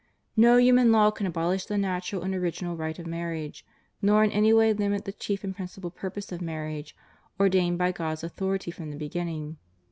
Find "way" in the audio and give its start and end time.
4.51-4.73